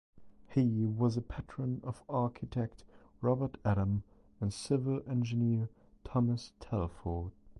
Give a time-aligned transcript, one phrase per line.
[0.49, 2.83] He was a patron of architect
[3.21, 4.01] Robert Adam
[4.39, 5.69] and civil engineer
[6.03, 7.29] Thomas Telford.